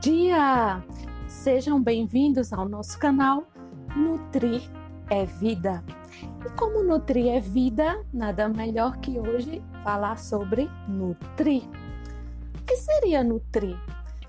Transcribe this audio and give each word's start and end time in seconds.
dia! 0.00 0.82
Sejam 1.28 1.82
bem-vindos 1.82 2.54
ao 2.54 2.66
nosso 2.66 2.98
canal 2.98 3.46
Nutrir 3.94 4.62
é 5.10 5.26
Vida. 5.26 5.84
E 6.42 6.50
como 6.58 6.82
nutrir 6.82 7.28
é 7.28 7.38
vida, 7.38 8.02
nada 8.10 8.48
melhor 8.48 8.96
que 8.96 9.18
hoje 9.18 9.62
falar 9.84 10.18
sobre 10.18 10.70
nutrir. 10.88 11.64
O 12.58 12.64
que 12.64 12.76
seria 12.76 13.22
nutrir? 13.22 13.76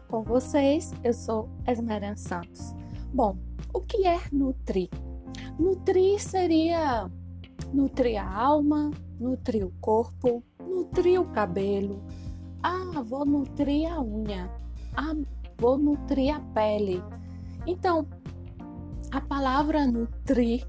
Com 0.09 0.23
vocês, 0.23 0.93
eu 1.05 1.13
sou 1.13 1.49
Esmeran 1.65 2.17
Santos. 2.17 2.75
Bom, 3.13 3.37
o 3.73 3.79
que 3.79 4.05
é 4.05 4.19
nutrir? 4.29 4.89
Nutrir 5.57 6.19
seria 6.19 7.09
nutrir 7.73 8.17
a 8.17 8.29
alma, 8.29 8.91
nutrir 9.17 9.65
o 9.65 9.71
corpo, 9.79 10.43
nutrir 10.59 11.21
o 11.21 11.31
cabelo. 11.31 12.03
Ah, 12.61 13.01
vou 13.01 13.25
nutrir 13.25 13.89
a 13.89 14.01
unha. 14.01 14.49
Ah, 14.97 15.15
vou 15.61 15.77
nutrir 15.77 16.35
a 16.35 16.39
pele. 16.39 17.03
Então, 17.67 18.07
a 19.11 19.21
palavra 19.21 19.85
nutrir, 19.85 20.67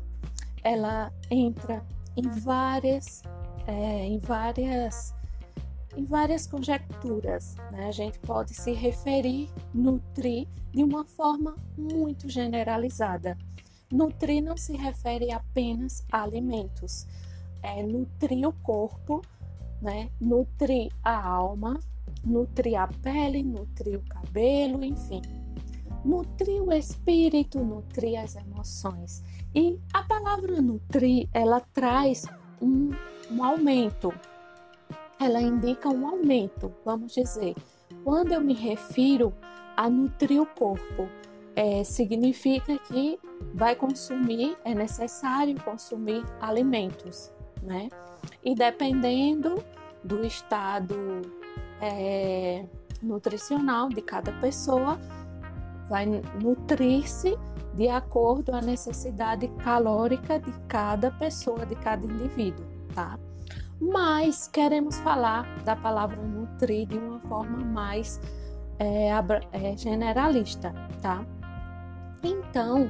ela 0.63 1.11
entra 1.31 1.83
em 2.15 2.29
várias, 2.29 3.23
é, 3.67 4.05
em 4.05 4.19
várias, 4.19 5.15
em 5.97 6.05
várias 6.05 6.47
conjecturas. 6.47 7.57
Né? 7.71 7.89
A 7.89 7.91
gente 7.91 8.19
pode 8.19 8.53
se 8.53 8.73
referir 8.73 9.49
nutrir 9.73 10.47
de 10.71 10.85
uma 10.85 11.07
forma 11.07 11.57
muito 11.77 12.29
generalizada. 12.29 13.39
Nutrir 13.91 14.43
não 14.43 14.59
se 14.59 14.77
refere 14.77 15.33
apenas 15.33 16.05
a 16.13 16.23
alimentos, 16.23 17.07
é 17.63 17.83
nutrir 17.83 18.47
o 18.47 18.53
corpo, 18.53 19.23
né? 19.81 20.11
nutrir 20.21 20.91
a 21.03 21.27
alma, 21.27 21.81
nutrir 22.25 22.77
a 22.77 22.87
pele, 22.87 23.42
nutrir 23.42 23.98
o 23.98 24.03
cabelo, 24.03 24.84
enfim. 24.84 25.23
Nutrir 26.05 26.62
o 26.62 26.73
espírito, 26.73 27.61
nutrir 27.61 28.20
as 28.20 28.37
emoções. 28.37 29.23
E 29.55 29.78
a 29.92 30.03
palavra 30.03 30.61
nutrir, 30.61 31.28
ela 31.33 31.61
traz 31.61 32.25
um, 32.61 32.91
um 33.31 33.45
aumento. 33.45 34.12
Ela 35.20 35.41
indica 35.41 35.89
um 35.89 36.06
aumento, 36.06 36.73
vamos 36.84 37.12
dizer. 37.12 37.55
Quando 38.03 38.33
eu 38.33 38.41
me 38.41 38.55
refiro 38.55 39.33
a 39.77 39.89
nutrir 39.89 40.41
o 40.41 40.47
corpo, 40.47 41.09
é, 41.55 41.84
significa 41.84 42.78
que 42.78 43.19
vai 43.55 43.77
consumir, 43.77 44.56
é 44.65 44.75
necessário 44.75 45.61
consumir 45.62 46.25
alimentos, 46.41 47.31
né? 47.62 47.89
E 48.43 48.55
dependendo 48.55 49.62
do 50.03 50.25
estado 50.25 50.97
é, 51.83 52.64
nutricional 53.02 53.88
de 53.88 54.00
cada 54.00 54.33
pessoa 54.41 54.98
vai 55.88 56.06
nutrir-se 56.41 57.36
de 57.75 57.88
acordo 57.88 58.55
a 58.55 58.61
necessidade 58.61 59.48
calórica 59.64 60.38
de 60.38 60.53
cada 60.69 61.10
pessoa, 61.10 61.66
de 61.66 61.75
cada 61.77 62.06
indivíduo, 62.06 62.64
tá? 62.94 63.19
Mas 63.80 64.47
queremos 64.47 64.98
falar 64.98 65.44
da 65.64 65.75
palavra 65.75 66.16
nutrir 66.22 66.86
de 66.86 66.97
uma 66.97 67.19
forma 67.20 67.58
mais 67.58 68.20
é, 68.78 69.08
é, 69.53 69.77
generalista, 69.77 70.72
tá? 71.00 71.25
Então, 72.22 72.88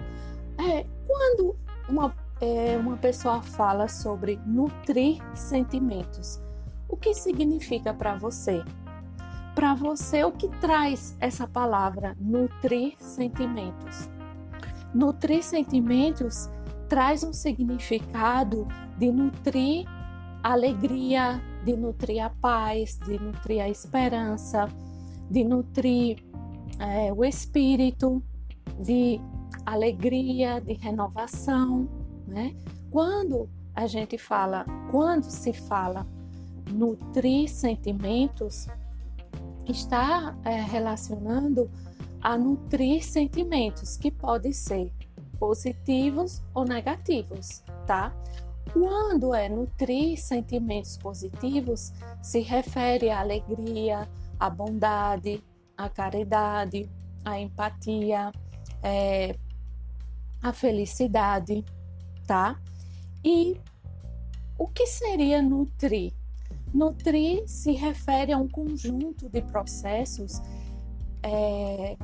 é, 0.59 0.85
quando 1.07 1.57
uma, 1.89 2.15
é, 2.41 2.77
uma 2.77 2.97
pessoa 2.97 3.41
fala 3.41 3.89
sobre 3.89 4.39
nutrir 4.45 5.23
sentimentos, 5.35 6.41
o 6.89 6.97
que 6.97 7.15
significa 7.15 7.95
para 7.95 8.17
você? 8.17 8.63
Para 9.55 9.75
você 9.75 10.25
o 10.25 10.33
que 10.33 10.49
traz 10.61 11.17
essa 11.21 11.47
palavra 11.47 12.17
nutrir 12.19 12.95
sentimentos. 12.99 14.11
Nutrir 14.95 15.43
sentimentos 15.43 16.49
traz 16.89 17.23
um 17.23 17.33
significado 17.33 18.67
de 18.99 19.11
nutrir 19.11 19.87
alegria, 20.43 21.41
de 21.65 21.77
nutrir 21.77 22.21
a 22.21 22.31
paz, 22.31 22.99
de 22.99 23.19
nutrir 23.19 23.63
a 23.63 23.69
esperança, 23.69 24.69
de 25.31 25.45
nutrir 25.45 26.23
é, 26.79 27.13
o 27.13 27.25
espírito, 27.25 28.23
de 28.79 29.21
alegria, 29.65 30.61
de 30.61 30.75
renovação, 30.75 31.89
né? 32.27 32.55
Quando 32.91 33.49
a 33.75 33.87
gente 33.87 34.19
fala, 34.19 34.67
quando 34.91 35.25
se 35.25 35.53
fala 35.53 36.07
nutrir 36.71 37.49
sentimentos, 37.49 38.67
está 39.67 40.37
é, 40.45 40.63
relacionando 40.63 41.71
a 42.21 42.37
nutrir 42.37 43.05
sentimentos 43.05 43.97
que 43.97 44.11
podem 44.11 44.53
ser 44.53 44.93
positivos 45.39 46.43
ou 46.55 46.65
negativos, 46.65 47.65
tá? 47.87 48.15
Quando 48.73 49.35
é 49.35 49.49
nutrir 49.49 50.17
sentimentos 50.17 50.97
positivos, 50.97 51.93
se 52.23 52.41
refere 52.41 53.11
à 53.11 53.21
alegria, 53.21 54.09
à 54.39 54.49
bondade, 54.49 55.43
à 55.77 55.89
caridade, 55.89 56.89
à 57.25 57.41
empatia, 57.41 58.33
é, 58.83 59.37
à 60.41 60.53
felicidade, 60.53 61.65
tá? 62.27 62.59
E 63.25 63.61
o 64.59 64.69
que 64.69 64.87
seria 64.87 65.43
nutrir? 65.43 66.13
Nutrir 66.73 67.47
se 67.47 67.73
refere 67.73 68.33
a 68.33 68.39
um 68.39 68.49
conjunto 68.49 69.29
de 69.29 69.43
processos 69.43 70.41
é, 71.23 71.97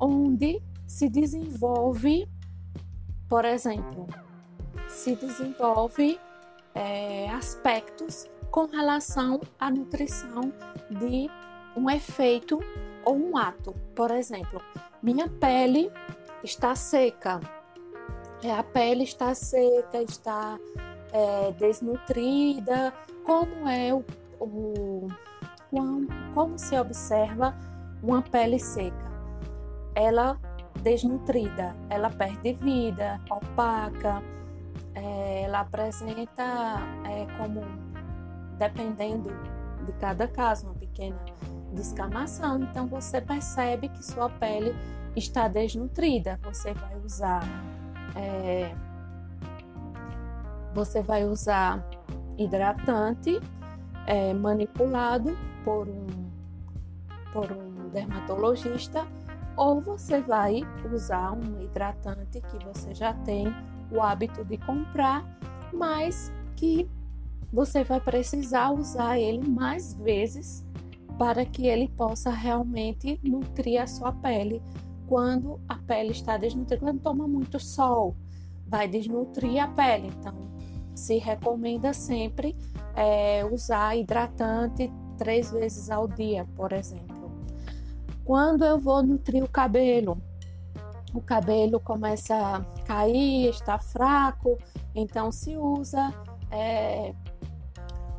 onde 0.00 0.62
se 0.86 1.08
desenvolve, 1.08 2.28
por 3.28 3.44
exemplo, 3.44 4.06
se 4.88 5.16
desenvolve 5.16 6.18
é, 6.74 7.28
aspectos 7.30 8.30
com 8.50 8.66
relação 8.66 9.40
à 9.58 9.70
nutrição 9.70 10.52
de 10.90 11.28
um 11.76 11.90
efeito 11.90 12.60
ou 13.04 13.16
um 13.16 13.36
ato. 13.36 13.74
Por 13.94 14.10
exemplo, 14.10 14.60
minha 15.02 15.28
pele 15.28 15.90
está 16.44 16.76
seca, 16.76 17.40
é, 18.42 18.52
a 18.52 18.62
pele 18.62 19.04
está 19.04 19.34
seca, 19.34 20.02
está 20.02 20.58
é, 21.14 21.52
desnutrida, 21.52 22.92
como 23.24 23.68
é 23.68 23.94
o, 23.94 24.04
o 24.40 25.08
como, 25.70 26.06
como 26.34 26.58
se 26.58 26.78
observa 26.78 27.54
uma 28.02 28.20
pele 28.20 28.58
seca? 28.58 29.12
Ela 29.94 30.38
desnutrida, 30.82 31.74
ela 31.88 32.10
perde 32.10 32.52
vida, 32.54 33.20
opaca, 33.30 34.22
é, 34.94 35.42
ela 35.42 35.60
apresenta 35.60 36.78
é, 37.06 37.26
como, 37.38 37.62
dependendo 38.58 39.30
de 39.86 39.92
cada 39.94 40.26
caso, 40.28 40.66
uma 40.66 40.74
pequena 40.74 41.18
descamação. 41.72 42.60
Então 42.60 42.86
você 42.86 43.20
percebe 43.20 43.88
que 43.88 44.04
sua 44.04 44.28
pele 44.28 44.74
está 45.16 45.48
desnutrida. 45.48 46.38
Você 46.42 46.74
vai 46.74 46.96
usar 46.98 47.42
é, 48.16 48.74
você 50.74 51.02
vai 51.02 51.24
usar 51.24 51.84
hidratante 52.36 53.40
é, 54.06 54.34
manipulado 54.34 55.36
por 55.64 55.88
um, 55.88 56.06
por 57.32 57.50
um 57.52 57.88
dermatologista 57.90 59.06
ou 59.56 59.80
você 59.80 60.20
vai 60.20 60.62
usar 60.92 61.32
um 61.32 61.62
hidratante 61.62 62.40
que 62.40 62.64
você 62.64 62.92
já 62.94 63.14
tem 63.14 63.46
o 63.90 64.02
hábito 64.02 64.44
de 64.44 64.58
comprar, 64.58 65.24
mas 65.72 66.32
que 66.56 66.88
você 67.52 67.84
vai 67.84 68.00
precisar 68.00 68.72
usar 68.72 69.18
ele 69.18 69.46
mais 69.48 69.94
vezes 69.94 70.66
para 71.16 71.44
que 71.44 71.66
ele 71.68 71.88
possa 71.88 72.30
realmente 72.30 73.20
nutrir 73.22 73.80
a 73.80 73.86
sua 73.86 74.12
pele 74.12 74.60
quando 75.06 75.60
a 75.68 75.76
pele 75.76 76.10
está 76.10 76.36
desnutrida. 76.36 76.84
Quando 76.84 77.00
toma 77.00 77.28
muito 77.28 77.60
sol, 77.60 78.16
vai 78.66 78.88
desnutrir 78.88 79.62
a 79.62 79.68
pele. 79.68 80.08
Então, 80.08 80.34
se 80.94 81.18
recomenda 81.18 81.92
sempre 81.92 82.56
é, 82.94 83.44
usar 83.44 83.96
hidratante 83.96 84.90
três 85.18 85.50
vezes 85.50 85.90
ao 85.90 86.06
dia, 86.06 86.46
por 86.56 86.72
exemplo. 86.72 87.32
Quando 88.24 88.64
eu 88.64 88.78
vou 88.78 89.02
nutrir 89.02 89.42
o 89.42 89.48
cabelo, 89.48 90.18
o 91.12 91.20
cabelo 91.20 91.78
começa 91.78 92.34
a 92.34 92.60
cair, 92.84 93.48
está 93.48 93.78
fraco, 93.78 94.58
então 94.94 95.30
se 95.30 95.56
usa, 95.56 96.12
é, 96.50 97.14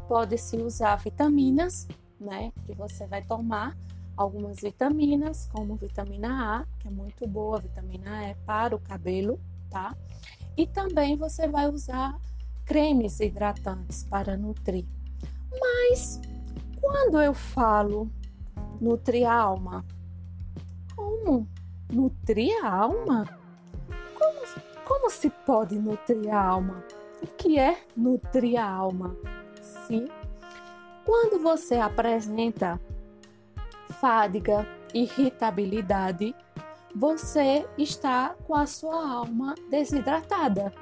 pode 0.08 0.38
se 0.38 0.58
usar 0.58 0.96
vitaminas, 0.98 1.88
né? 2.20 2.52
Que 2.66 2.74
você 2.74 3.06
vai 3.08 3.22
tomar 3.24 3.76
algumas 4.16 4.62
vitaminas, 4.62 5.50
como 5.52 5.76
vitamina 5.76 6.60
A, 6.60 6.80
que 6.80 6.88
é 6.88 6.92
muito 6.92 7.28
boa, 7.28 7.60
vitamina 7.60 8.26
é 8.26 8.36
para 8.46 8.76
o 8.76 8.80
cabelo, 8.80 9.40
tá? 9.70 9.96
E 10.56 10.66
também 10.66 11.18
você 11.18 11.48
vai 11.48 11.68
usar 11.68 12.18
cremes 12.66 13.20
hidratantes 13.20 14.04
para 14.04 14.36
nutrir. 14.36 14.86
Mas 15.60 16.20
quando 16.82 17.22
eu 17.22 17.34
falo 17.34 18.10
nutrir 18.82 19.28
a 19.28 19.34
alma, 19.34 19.86
como 20.96 21.48
nutrir 21.92 22.54
a 22.64 22.70
alma? 22.70 23.26
Como, 24.18 24.42
como 24.86 25.10
se 25.10 25.30
pode 25.30 25.78
nutrir 25.78 26.34
a 26.34 26.42
alma? 26.42 26.84
O 27.22 27.28
que 27.28 27.60
é 27.60 27.82
nutrir 27.96 28.60
a 28.60 28.70
alma? 28.70 29.16
Sim. 29.62 30.08
Quando 31.06 31.42
você 31.42 31.76
apresenta 31.76 32.80
fadiga, 34.00 34.68
irritabilidade, 34.94 36.36
você 36.96 37.68
está 37.78 38.36
com 38.46 38.56
a 38.56 38.66
sua 38.66 39.08
alma 39.08 39.54
desidratada. 39.70 40.74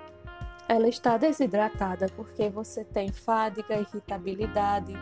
Ela 0.68 0.88
está 0.88 1.18
desidratada 1.18 2.08
porque 2.16 2.50
você 2.50 2.84
tem 2.84 3.12
fadiga, 3.12 3.76
irritabilidade, 3.76 4.94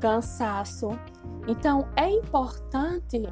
cansaço. 0.00 0.90
Então 1.46 1.88
é 1.96 2.10
importante 2.10 3.22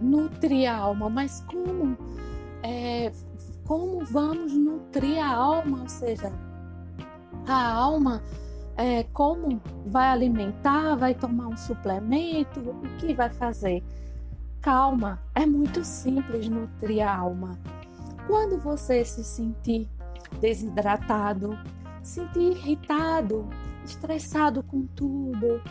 nutrir 0.00 0.70
a 0.70 0.76
alma, 0.76 1.10
mas 1.10 1.42
como? 1.42 1.96
É, 2.62 3.12
como 3.66 4.04
vamos 4.04 4.52
nutrir 4.52 5.22
a 5.22 5.34
alma? 5.34 5.82
Ou 5.82 5.88
seja, 5.88 6.32
a 7.46 7.72
alma, 7.72 8.22
é, 8.76 9.04
como 9.04 9.60
vai 9.86 10.08
alimentar? 10.08 10.96
Vai 10.96 11.14
tomar 11.14 11.48
um 11.48 11.56
suplemento? 11.56 12.60
O 12.60 12.96
que 12.98 13.14
vai 13.14 13.30
fazer? 13.30 13.82
Calma, 14.60 15.20
é 15.34 15.44
muito 15.44 15.84
simples 15.84 16.48
nutrir 16.48 17.06
a 17.06 17.18
alma. 17.18 17.58
Quando 18.26 18.58
você 18.58 19.04
se 19.04 19.22
sentir 19.22 19.88
desidratado, 20.40 21.58
sentir 22.02 22.52
irritado, 22.52 23.48
estressado 23.84 24.62
com 24.62 24.86
tudo, 24.86 25.62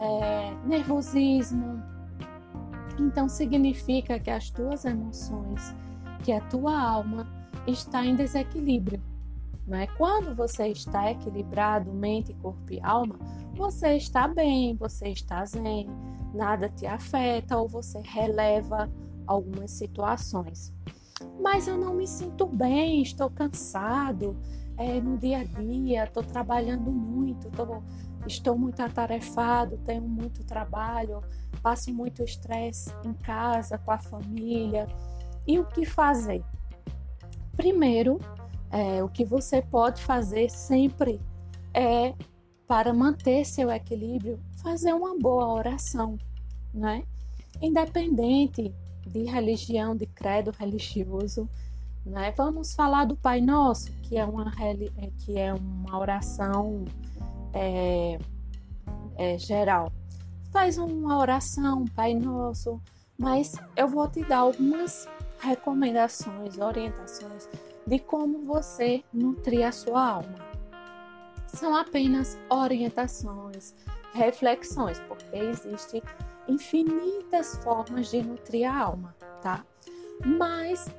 é, 0.00 0.54
nervosismo, 0.66 1.82
então 2.98 3.28
significa 3.28 4.18
que 4.18 4.30
as 4.30 4.50
tuas 4.50 4.84
emoções, 4.84 5.74
que 6.24 6.32
a 6.32 6.40
tua 6.40 6.78
alma 6.78 7.26
está 7.66 8.04
em 8.04 8.16
desequilíbrio. 8.16 9.02
Não 9.66 9.78
é? 9.78 9.86
Quando 9.86 10.34
você 10.34 10.68
está 10.68 11.10
equilibrado, 11.10 11.92
mente, 11.92 12.34
corpo 12.34 12.72
e 12.72 12.80
alma, 12.80 13.16
você 13.54 13.96
está 13.96 14.26
bem, 14.26 14.74
você 14.74 15.08
está 15.08 15.44
zen, 15.44 15.88
nada 16.34 16.68
te 16.68 16.86
afeta 16.86 17.56
ou 17.56 17.68
você 17.68 18.00
releva 18.00 18.90
algumas 19.26 19.70
situações. 19.70 20.72
Mas 21.40 21.66
eu 21.68 21.76
não 21.76 21.94
me 21.94 22.06
sinto 22.06 22.46
bem, 22.46 23.02
estou 23.02 23.30
cansado 23.30 24.36
é, 24.76 25.00
no 25.00 25.18
dia 25.18 25.38
a 25.38 25.44
dia, 25.44 26.04
estou 26.04 26.22
trabalhando 26.22 26.90
muito, 26.90 27.50
tô, 27.50 27.82
estou 28.26 28.56
muito 28.56 28.80
atarefado, 28.80 29.78
tenho 29.78 30.02
muito 30.02 30.44
trabalho, 30.44 31.22
passo 31.62 31.92
muito 31.92 32.22
estresse 32.22 32.92
em 33.04 33.12
casa, 33.12 33.78
com 33.78 33.90
a 33.90 33.98
família. 33.98 34.86
E 35.46 35.58
o 35.58 35.64
que 35.66 35.84
fazer? 35.84 36.42
Primeiro, 37.56 38.18
é, 38.70 39.02
o 39.02 39.08
que 39.08 39.24
você 39.24 39.60
pode 39.60 40.02
fazer 40.02 40.50
sempre 40.50 41.20
é 41.74 42.14
para 42.66 42.94
manter 42.94 43.44
seu 43.44 43.70
equilíbrio, 43.70 44.40
fazer 44.62 44.94
uma 44.94 45.18
boa 45.18 45.52
oração, 45.52 46.16
né? 46.72 47.04
Independente 47.60 48.74
de 49.06 49.24
religião, 49.24 49.96
de 49.96 50.06
credo 50.06 50.50
religioso, 50.50 51.48
né? 52.04 52.32
Vamos 52.36 52.74
falar 52.74 53.04
do 53.04 53.16
Pai 53.16 53.40
Nosso, 53.40 53.92
que 54.02 54.16
é 54.16 54.24
uma, 54.24 54.52
é, 54.60 55.10
que 55.18 55.38
é 55.38 55.52
uma 55.52 55.98
oração 55.98 56.84
é, 57.52 58.18
é, 59.16 59.38
geral. 59.38 59.92
Faz 60.50 60.78
uma 60.78 61.18
oração, 61.18 61.84
Pai 61.94 62.14
Nosso, 62.14 62.80
mas 63.18 63.54
eu 63.76 63.88
vou 63.88 64.08
te 64.08 64.24
dar 64.24 64.38
algumas 64.38 65.08
recomendações, 65.40 66.58
orientações 66.58 67.48
de 67.86 67.98
como 67.98 68.44
você 68.44 69.02
nutrir 69.12 69.66
a 69.66 69.72
sua 69.72 70.14
alma 70.14 70.52
são 71.54 71.76
apenas 71.76 72.38
orientações, 72.48 73.74
reflexões, 74.14 74.98
porque 75.00 75.36
existem 75.36 76.02
infinitas 76.48 77.56
formas 77.62 78.10
de 78.10 78.22
nutrir 78.22 78.70
a 78.70 78.76
alma, 78.76 79.14
tá? 79.40 79.64
Mas, 80.24 80.90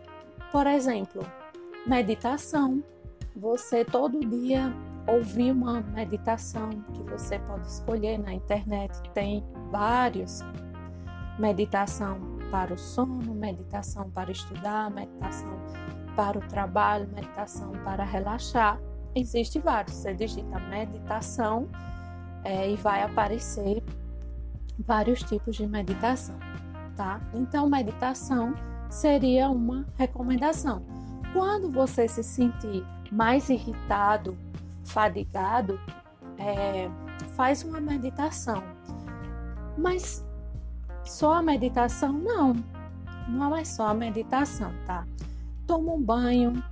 por 0.51 0.67
exemplo, 0.67 1.25
meditação, 1.85 2.83
você 3.35 3.83
todo 3.83 4.19
dia 4.19 4.73
ouvir 5.07 5.51
uma 5.51 5.81
meditação 5.81 6.69
que 6.93 7.03
você 7.03 7.39
pode 7.39 7.67
escolher 7.67 8.17
na 8.17 8.33
internet, 8.33 9.01
tem 9.13 9.43
vários. 9.69 10.41
Meditação 11.37 12.19
para 12.51 12.73
o 12.73 12.77
sono, 12.77 13.33
meditação 13.33 14.09
para 14.11 14.31
estudar, 14.31 14.89
meditação 14.91 15.59
para 16.15 16.37
o 16.37 16.41
trabalho, 16.41 17.09
meditação 17.13 17.71
para 17.83 18.03
relaxar 18.03 18.79
existe 19.15 19.59
vários. 19.59 19.95
Você 19.95 20.13
digita 20.13 20.59
meditação 20.59 21.67
é, 22.43 22.69
e 22.69 22.75
vai 22.75 23.03
aparecer 23.03 23.83
vários 24.79 25.21
tipos 25.23 25.55
de 25.55 25.67
meditação, 25.67 26.35
tá? 26.95 27.21
Então, 27.33 27.69
meditação 27.69 28.53
seria 28.89 29.49
uma 29.49 29.85
recomendação. 29.95 30.85
Quando 31.33 31.71
você 31.71 32.07
se 32.07 32.23
sentir 32.23 32.85
mais 33.11 33.49
irritado, 33.49 34.37
fadigado, 34.85 35.79
é, 36.37 36.89
faz 37.35 37.63
uma 37.63 37.79
meditação. 37.79 38.63
Mas 39.77 40.25
só 41.03 41.33
a 41.33 41.41
meditação 41.41 42.13
não, 42.13 42.55
não 43.27 43.55
é 43.55 43.63
só 43.63 43.87
a 43.87 43.93
meditação, 43.93 44.71
tá? 44.85 45.05
Toma 45.65 45.93
um 45.93 46.01
banho, 46.01 46.63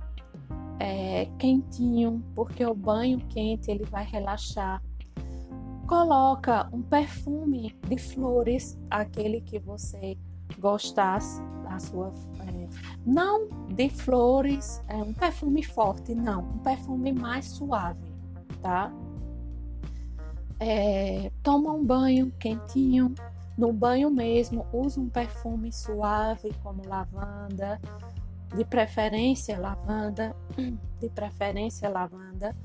é, 0.78 1.26
quentinho, 1.38 2.22
porque 2.34 2.64
o 2.64 2.74
banho 2.74 3.18
quente 3.28 3.70
ele 3.70 3.84
vai 3.84 4.04
relaxar. 4.04 4.82
Coloca 5.92 6.70
um 6.72 6.80
perfume 6.80 7.76
de 7.86 7.98
flores, 7.98 8.78
aquele 8.90 9.42
que 9.42 9.58
você 9.58 10.16
gostasse 10.58 11.42
da 11.64 11.78
sua, 11.78 12.10
é, 12.40 12.66
não 13.04 13.46
de 13.68 13.90
flores, 13.90 14.82
é 14.88 14.96
um 14.96 15.12
perfume 15.12 15.62
forte, 15.62 16.14
não, 16.14 16.44
um 16.44 16.58
perfume 16.60 17.12
mais 17.12 17.44
suave, 17.44 18.10
tá? 18.62 18.90
É, 20.58 21.30
toma 21.42 21.74
um 21.74 21.84
banho 21.84 22.32
quentinho, 22.38 23.14
no 23.58 23.70
banho 23.70 24.10
mesmo, 24.10 24.66
usa 24.72 24.98
um 24.98 25.10
perfume 25.10 25.70
suave 25.70 26.54
como 26.62 26.88
lavanda, 26.88 27.78
de 28.56 28.64
preferência 28.64 29.60
lavanda, 29.60 30.34
de 30.98 31.10
preferência 31.10 31.90
lavanda, 31.90 32.56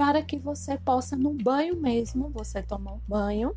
para 0.00 0.22
que 0.22 0.38
você 0.38 0.78
possa 0.78 1.14
no 1.14 1.34
banho 1.34 1.76
mesmo, 1.76 2.30
você 2.30 2.62
tomar 2.62 2.94
um 2.94 3.00
banho 3.06 3.54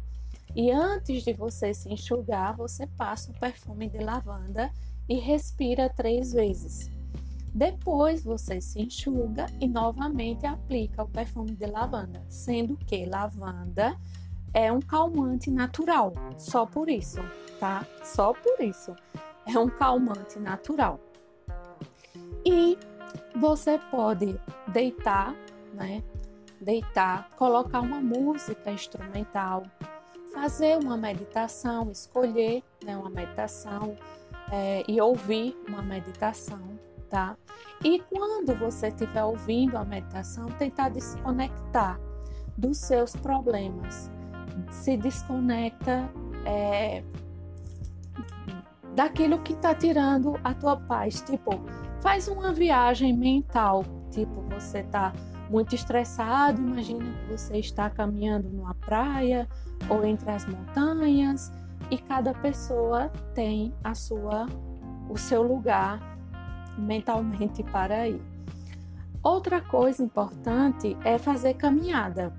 e 0.54 0.70
antes 0.72 1.24
de 1.24 1.32
você 1.32 1.74
se 1.74 1.88
enxugar, 1.88 2.54
você 2.58 2.86
passa 2.86 3.32
o 3.32 3.40
perfume 3.40 3.90
de 3.90 4.00
lavanda 4.00 4.70
e 5.08 5.16
respira 5.16 5.90
três 5.90 6.34
vezes. 6.34 6.92
Depois 7.54 8.26
você 8.26 8.60
se 8.60 8.82
enxuga 8.82 9.46
e 9.62 9.70
novamente 9.70 10.46
aplica 10.46 11.04
o 11.04 11.08
perfume 11.08 11.56
de 11.56 11.66
lavanda, 11.66 12.22
sendo 12.28 12.76
que 12.76 13.06
lavanda 13.06 13.98
é 14.54 14.70
um 14.70 14.82
calmante 14.82 15.50
natural, 15.50 16.12
só 16.38 16.66
por 16.66 16.90
isso, 16.90 17.22
tá? 17.58 17.88
Só 18.04 18.34
por 18.34 18.60
isso. 18.60 18.94
É 19.46 19.58
um 19.58 19.70
calmante 19.70 20.38
natural. 20.40 21.00
E 22.46 22.78
você 23.34 23.80
pode 23.90 24.38
deitar, 24.74 25.34
né? 25.74 26.04
Deitar, 26.64 27.30
colocar 27.38 27.82
uma 27.82 28.00
música 28.00 28.72
instrumental, 28.72 29.64
fazer 30.34 30.78
uma 30.78 30.98
meditação, 30.98 31.92
escolher 31.92 32.64
né, 32.84 32.96
uma 32.98 33.10
meditação 33.10 33.96
é, 34.52 34.84
e 34.88 35.00
ouvir 35.02 35.56
uma 35.68 35.82
meditação, 35.82 36.80
tá? 37.10 37.38
E 37.84 38.00
quando 38.00 38.56
você 38.56 38.88
estiver 38.88 39.24
ouvindo 39.24 39.78
a 39.78 39.84
meditação, 39.84 40.48
tentar 40.52 40.90
desconectar 40.90 42.00
dos 42.58 42.78
seus 42.78 43.16
problemas. 43.16 44.10
Se 44.70 44.96
desconecta 44.96 46.10
é, 46.46 47.04
daquilo 48.96 49.40
que 49.40 49.54
está 49.54 49.74
tirando 49.74 50.40
a 50.44 50.54
tua 50.54 50.78
paz. 50.78 51.22
Tipo, 51.22 51.62
faz 52.02 52.28
uma 52.28 52.54
viagem 52.54 53.16
mental, 53.16 53.84
tipo 54.12 54.42
você 54.44 54.80
está 54.80 55.14
muito 55.50 55.76
estressado, 55.76 56.62
imagina 56.62 57.04
que 57.04 57.32
você 57.38 57.58
está 57.58 57.90
caminhando 57.90 58.50
numa 58.50 58.74
praia 58.76 59.48
ou 59.90 60.04
entre 60.06 60.30
as 60.32 60.46
montanhas 60.46 61.52
e 61.92 61.98
cada 61.98 62.34
pessoa 62.34 63.10
tem 63.34 63.74
a 63.84 63.94
sua 63.94 64.48
o 65.10 65.18
seu 65.18 65.44
lugar 65.44 66.00
mentalmente 66.78 67.62
para 67.64 68.08
ir. 68.08 68.22
Outra 69.22 69.62
coisa 69.62 70.04
importante 70.04 70.98
é 71.04 71.18
fazer 71.18 71.54
caminhada. 71.54 72.34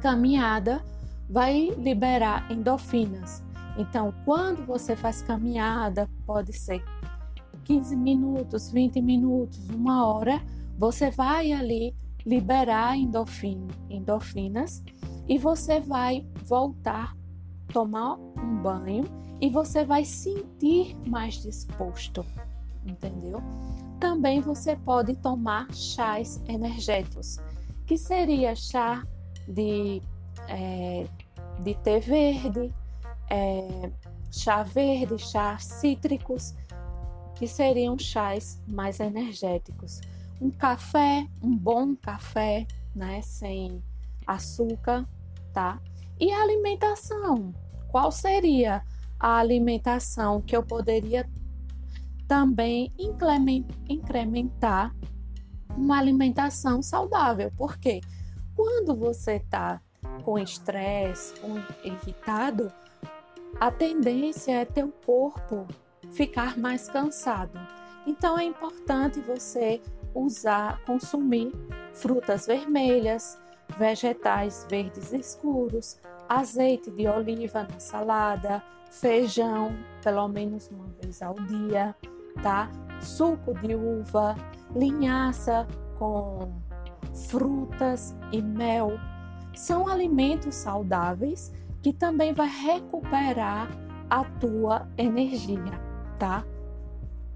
Caminhada 0.00 0.84
vai 1.28 1.70
liberar 1.76 2.50
endorfinas. 2.50 3.44
Então, 3.76 4.12
quando 4.24 4.66
você 4.66 4.96
faz 4.96 5.22
caminhada, 5.22 6.08
pode 6.26 6.52
ser 6.52 6.82
15 7.64 7.94
minutos, 7.94 8.72
20 8.72 9.00
minutos, 9.00 9.68
uma 9.68 10.06
hora, 10.06 10.40
você 10.78 11.10
vai 11.10 11.52
ali 11.52 11.94
liberar 12.24 12.96
endorfinas 12.96 14.82
e 15.28 15.36
você 15.36 15.80
vai 15.80 16.24
voltar, 16.44 17.16
tomar 17.72 18.14
um 18.14 18.62
banho 18.62 19.04
e 19.40 19.50
você 19.50 19.84
vai 19.84 20.04
sentir 20.04 20.96
mais 21.06 21.42
disposto, 21.42 22.24
entendeu? 22.86 23.42
Também 23.98 24.40
você 24.40 24.76
pode 24.76 25.16
tomar 25.16 25.66
chás 25.74 26.40
energéticos, 26.46 27.38
que 27.84 27.98
seria 27.98 28.54
chá 28.54 29.04
de, 29.48 30.00
é, 30.48 31.06
de 31.60 31.74
té 31.74 31.98
verde, 31.98 32.72
é, 33.28 33.90
chá 34.30 34.62
verde, 34.62 35.18
chá 35.18 35.58
cítricos, 35.58 36.54
que 37.34 37.48
seriam 37.48 37.98
chás 37.98 38.62
mais 38.68 39.00
energéticos. 39.00 40.00
Um 40.40 40.50
café, 40.50 41.26
um 41.42 41.56
bom 41.56 41.96
café, 41.96 42.66
né, 42.94 43.20
sem 43.22 43.82
açúcar, 44.26 45.08
tá? 45.52 45.80
E 46.20 46.30
a 46.32 46.42
alimentação? 46.42 47.54
Qual 47.88 48.12
seria 48.12 48.82
a 49.18 49.38
alimentação 49.38 50.40
que 50.40 50.56
eu 50.56 50.62
poderia 50.62 51.28
também 52.26 52.92
incrementar 53.88 54.94
uma 55.76 55.98
alimentação 55.98 56.82
saudável? 56.82 57.50
Porque 57.56 58.00
quando 58.54 58.94
você 58.94 59.36
está 59.36 59.80
com 60.24 60.38
estresse, 60.38 61.34
irritado, 61.82 62.72
a 63.60 63.70
tendência 63.70 64.52
é 64.52 64.64
teu 64.64 64.92
corpo 65.06 65.66
ficar 66.12 66.58
mais 66.58 66.88
cansado. 66.88 67.58
Então 68.06 68.38
é 68.38 68.44
importante 68.44 69.20
você 69.20 69.80
usar, 70.14 70.82
consumir 70.84 71.52
frutas 71.92 72.46
vermelhas, 72.46 73.40
vegetais 73.78 74.66
verdes 74.70 75.12
escuros, 75.12 75.98
azeite 76.28 76.90
de 76.90 77.06
oliva 77.08 77.66
na 77.70 77.78
salada, 77.78 78.62
feijão 78.90 79.74
pelo 80.02 80.28
menos 80.28 80.68
uma 80.70 80.86
vez 81.00 81.22
ao 81.22 81.34
dia, 81.34 81.94
tá? 82.42 82.70
Suco 83.00 83.54
de 83.54 83.74
uva, 83.74 84.34
linhaça 84.74 85.66
com 85.98 86.52
frutas 87.28 88.16
e 88.32 88.40
mel. 88.40 88.92
São 89.54 89.88
alimentos 89.88 90.54
saudáveis 90.54 91.52
que 91.82 91.92
também 91.92 92.32
vai 92.32 92.48
recuperar 92.48 93.68
a 94.10 94.24
tua 94.24 94.88
energia, 94.96 95.80
tá? 96.18 96.44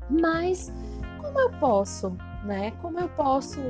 Mas 0.09 0.73
como 1.21 1.39
eu 1.39 1.51
posso, 1.59 2.17
né? 2.45 2.73
Como 2.83 2.99
eu 2.99 3.09
posso 3.11 3.61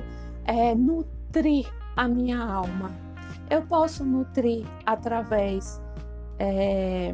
é, 0.44 0.74
nutrir 0.74 1.66
a 1.96 2.08
minha 2.08 2.42
alma? 2.42 2.90
Eu 3.50 3.62
posso 3.62 4.04
nutrir 4.04 4.66
através 4.86 5.80
é, 6.38 7.12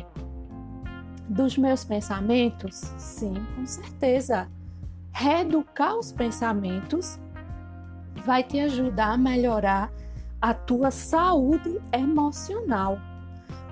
dos 1.28 1.58
meus 1.58 1.84
pensamentos? 1.84 2.76
Sim, 2.96 3.34
com 3.54 3.66
certeza. 3.66 4.48
Reeducar 5.12 5.96
os 5.96 6.12
pensamentos 6.12 7.18
vai 8.24 8.42
te 8.42 8.60
ajudar 8.60 9.14
a 9.14 9.18
melhorar 9.18 9.92
a 10.40 10.54
tua 10.54 10.90
saúde 10.90 11.80
emocional. 11.92 12.98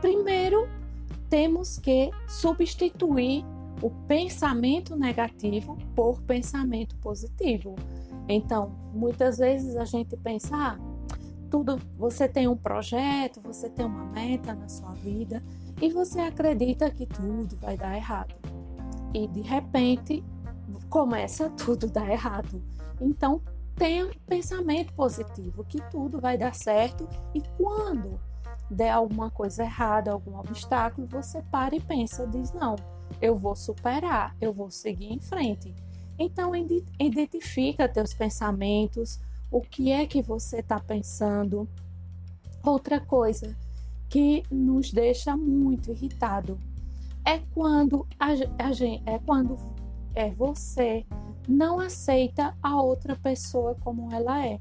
Primeiro, 0.01 0.69
temos 1.29 1.79
que 1.79 2.11
substituir 2.27 3.45
o 3.83 3.91
pensamento 4.07 4.97
negativo 4.97 5.77
por 5.95 6.21
pensamento 6.23 6.97
positivo. 6.97 7.75
Então, 8.29 8.75
muitas 8.93 9.39
vezes 9.39 9.77
a 9.77 9.85
gente 9.85 10.17
pensa, 10.17 10.57
ah, 10.57 10.79
tudo, 11.51 11.79
você 11.97 12.29
tem 12.29 12.49
um 12.49 12.57
projeto, 12.57 13.41
você 13.41 13.69
tem 13.69 13.87
uma 13.87 14.05
meta 14.07 14.55
na 14.55 14.69
sua 14.69 14.93
vida 14.93 15.43
e 15.81 15.91
você 15.91 16.21
acredita 16.21 16.91
que 16.91 17.07
tudo 17.07 17.57
vai 17.61 17.77
dar 17.77 17.97
errado. 17.97 18.35
E 19.15 19.29
de 19.29 19.43
repente 19.43 20.25
começa 20.89 21.51
tudo 21.57 21.87
dar 21.87 22.11
errado. 22.11 22.63
Então, 23.01 23.41
tenha 23.77 24.11
pensamento 24.27 24.93
positivo, 24.95 25.65
que 25.65 25.81
tudo 25.91 26.21
vai 26.21 26.37
dar 26.39 26.55
certo 26.55 27.07
e 27.35 27.43
quando 27.57 28.19
der 28.71 28.91
alguma 28.91 29.31
coisa 29.31 29.63
errada, 29.63 30.11
algum 30.11 30.39
obstáculo, 30.39 31.07
você 31.07 31.43
para 31.43 31.77
e 31.77 31.81
pensa, 31.81 32.27
diz 32.27 32.53
não, 32.53 32.75
eu 33.21 33.37
vou 33.37 33.55
superar, 33.55 34.37
eu 34.41 34.53
vou 34.53 34.71
seguir 34.71 35.13
em 35.13 35.21
frente. 35.21 35.75
Então 36.19 36.53
identifica 36.99 37.89
teus 37.89 38.15
pensamentos, 38.15 39.21
o 39.51 39.61
que 39.61 39.93
é 39.93 40.07
que 40.07 40.23
você 40.23 40.61
está 40.61 40.81
pensando. 40.81 41.69
Outra 42.63 42.99
coisa 42.99 43.57
que 44.09 44.43
nos 44.51 44.91
deixa 44.91 45.37
muito 45.37 45.91
irritado 45.91 46.59
é 47.25 47.39
quando 47.53 48.07
a, 48.19 48.29
a 48.59 48.73
gente, 48.73 49.03
é 49.05 49.19
quando 49.19 49.57
é 50.15 50.31
você 50.31 51.05
não 51.49 51.79
aceita 51.79 52.57
a 52.63 52.81
outra 52.81 53.17
pessoa 53.17 53.77
como 53.81 54.13
ela 54.13 54.45
é. 54.45 54.59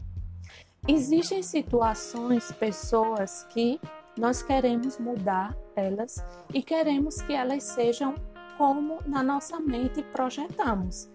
Existem 0.87 1.41
situações, 1.41 2.51
pessoas 2.51 3.43
que 3.49 3.79
nós 4.17 4.43
queremos 4.43 4.99
mudar 4.99 5.57
elas 5.75 6.23
e 6.53 6.61
queremos 6.61 7.21
que 7.21 7.33
elas 7.33 7.63
sejam 7.63 8.13
como 8.57 8.99
na 9.05 9.23
nossa 9.23 9.59
mente 9.59 10.01
projetamos. 10.03 11.09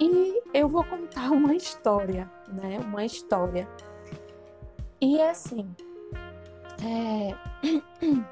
E 0.00 0.42
eu 0.52 0.68
vou 0.68 0.84
contar 0.84 1.30
uma 1.32 1.54
história, 1.54 2.30
né? 2.48 2.78
Uma 2.80 3.04
história. 3.04 3.68
E 5.00 5.18
é 5.18 5.30
assim, 5.30 5.68
é... 6.82 7.34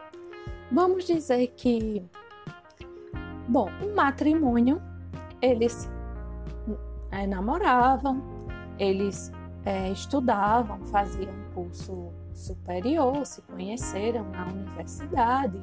vamos 0.73 1.05
dizer 1.05 1.49
que, 1.49 2.03
bom, 3.47 3.69
um 3.83 3.95
matrimônio, 3.95 4.81
eles 5.41 5.91
é, 7.11 7.27
namoravam, 7.27 8.23
eles 8.79 9.31
é, 9.65 9.91
estudavam, 9.91 10.85
faziam 10.87 11.33
curso 11.55 12.11
superior, 12.33 13.25
se 13.27 13.43
conheceram 13.43 14.25
na 14.31 14.47
universidade, 14.47 15.61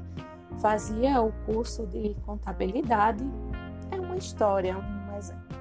fazia 0.59 1.21
o 1.21 1.31
curso 1.45 1.85
de 1.87 2.15
contabilidade. 2.25 3.23
É 3.91 3.99
uma 3.99 4.15
história, 4.15 4.77
um 4.77 5.17
exemplo. 5.17 5.57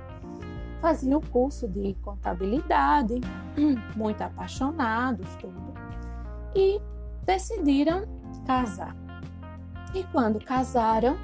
Fazia 0.81 1.17
o 1.17 1.27
curso 1.29 1.67
de 1.67 1.95
contabilidade, 2.03 3.21
muito 3.97 4.23
apaixonados, 4.23 5.29
tudo, 5.37 5.75
e 6.55 6.81
decidiram 7.25 8.05
casar. 8.47 8.95
E 9.95 10.05
quando 10.05 10.45
casaram, 10.45 11.17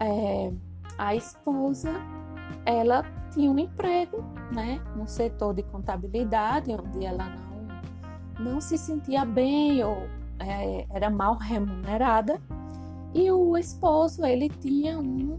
é, 0.00 0.52
a 0.96 1.14
esposa 1.14 1.90
ela 2.64 3.04
tinha 3.32 3.50
um 3.50 3.58
emprego, 3.58 4.22
né, 4.52 4.80
no 4.94 5.06
setor 5.06 5.54
de 5.54 5.62
contabilidade, 5.62 6.70
onde 6.72 7.04
ela 7.04 7.24
não, 8.38 8.52
não 8.52 8.60
se 8.60 8.76
sentia 8.78 9.24
bem 9.24 9.82
ou 9.82 9.96
é, 10.38 10.86
era 10.90 11.10
mal 11.10 11.36
remunerada. 11.36 12.40
E 13.14 13.30
o 13.30 13.56
esposo, 13.56 14.24
ele 14.24 14.48
tinha 14.48 14.98
um, 14.98 15.38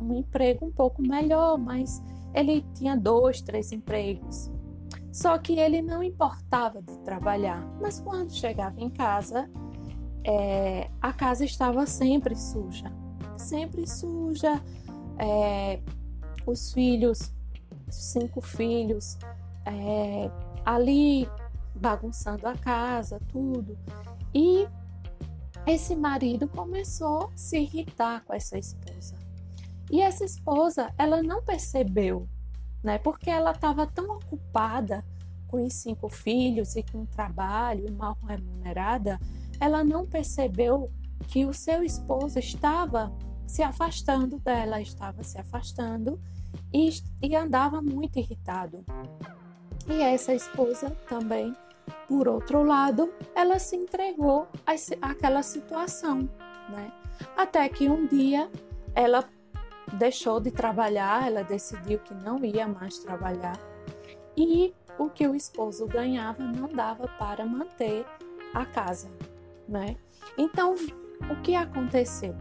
um 0.00 0.14
emprego 0.14 0.66
um 0.66 0.72
pouco 0.72 1.02
melhor, 1.02 1.58
mas 1.58 2.02
ele 2.34 2.64
tinha 2.74 2.96
dois, 2.96 3.40
três 3.40 3.72
empregos. 3.72 4.50
Só 5.12 5.38
que 5.38 5.58
ele 5.58 5.80
não 5.80 6.02
importava 6.02 6.82
de 6.82 6.98
trabalhar. 6.98 7.66
Mas 7.80 8.00
quando 8.00 8.32
chegava 8.32 8.78
em 8.78 8.90
casa, 8.90 9.48
é, 10.22 10.90
a 11.00 11.12
casa 11.12 11.44
estava 11.44 11.86
sempre 11.86 12.36
suja. 12.36 12.92
Sempre 13.38 13.88
suja. 13.88 14.60
É, 15.18 15.80
os 16.46 16.72
filhos, 16.72 17.32
cinco 17.88 18.40
filhos, 18.40 19.18
é, 19.64 20.30
ali 20.64 21.28
bagunçando 21.74 22.46
a 22.46 22.54
casa, 22.54 23.20
tudo. 23.32 23.76
E 24.34 24.68
esse 25.66 25.96
marido 25.96 26.46
começou 26.48 27.24
a 27.24 27.36
se 27.36 27.58
irritar 27.58 28.24
com 28.24 28.32
essa 28.32 28.56
esposa. 28.56 29.14
E 29.90 30.00
essa 30.00 30.24
esposa, 30.24 30.92
ela 30.96 31.22
não 31.22 31.42
percebeu, 31.42 32.28
né? 32.82 32.98
Porque 32.98 33.30
ela 33.30 33.52
estava 33.52 33.86
tão 33.86 34.16
ocupada 34.16 35.04
com 35.48 35.64
os 35.64 35.74
cinco 35.74 36.08
filhos 36.08 36.76
e 36.76 36.82
com 36.82 37.02
o 37.02 37.06
trabalho 37.06 37.92
mal 37.92 38.16
remunerada, 38.26 39.18
ela 39.60 39.84
não 39.84 40.06
percebeu 40.06 40.90
que 41.28 41.46
o 41.46 41.52
seu 41.52 41.82
esposo 41.82 42.38
estava 42.38 43.12
se 43.46 43.62
afastando 43.62 44.38
dela, 44.38 44.80
estava 44.80 45.22
se 45.22 45.38
afastando 45.38 46.20
e, 46.72 46.90
e 47.22 47.34
andava 47.34 47.80
muito 47.80 48.18
irritado. 48.18 48.84
E 49.88 50.02
essa 50.02 50.34
esposa 50.34 50.90
também, 51.08 51.54
por 52.08 52.28
outro 52.28 52.62
lado, 52.62 53.12
ela 53.34 53.58
se 53.58 53.76
entregou 53.76 54.48
àquela 55.00 55.42
situação, 55.42 56.28
né? 56.68 56.92
Até 57.36 57.68
que 57.68 57.88
um 57.88 58.06
dia 58.06 58.50
ela 58.94 59.24
deixou 59.94 60.40
de 60.40 60.50
trabalhar, 60.50 61.26
ela 61.26 61.42
decidiu 61.42 61.98
que 62.00 62.14
não 62.14 62.44
ia 62.44 62.66
mais 62.66 62.98
trabalhar 62.98 63.58
e 64.36 64.74
o 64.98 65.08
que 65.08 65.26
o 65.26 65.34
esposo 65.34 65.86
ganhava 65.86 66.42
não 66.42 66.68
dava 66.68 67.08
para 67.18 67.44
manter 67.44 68.04
a 68.54 68.64
casa, 68.64 69.10
né? 69.68 69.96
Então, 70.36 70.74
o 71.30 71.36
que 71.42 71.54
aconteceu? 71.54 72.34